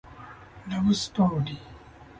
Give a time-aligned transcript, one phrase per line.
[0.67, 1.57] ラブストーリー